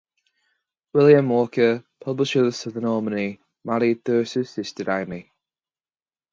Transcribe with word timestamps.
William 0.95 1.29
Walker, 1.29 1.83
publisher 2.03 2.39
of 2.39 2.45
the 2.47 2.51
"Southern 2.53 2.85
Harmony", 2.85 3.39
married 3.63 4.03
Thurza's 4.03 4.49
sister, 4.49 4.89
Amy. 4.89 5.31